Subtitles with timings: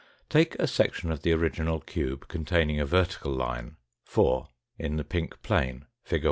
[0.29, 4.47] Take a section of tha original cube containing a vertical line, 4,
[4.79, 6.19] in the pink plane, fig.